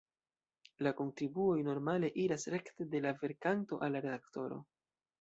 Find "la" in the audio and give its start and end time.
0.87-0.93, 3.07-3.15, 3.99-4.07